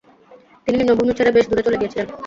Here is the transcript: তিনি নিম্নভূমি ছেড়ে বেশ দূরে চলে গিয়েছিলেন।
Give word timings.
তিনি 0.65 0.75
নিম্নভূমি 0.77 1.13
ছেড়ে 1.17 1.31
বেশ 1.31 1.45
দূরে 1.49 1.65
চলে 1.65 1.79
গিয়েছিলেন। 1.79 2.07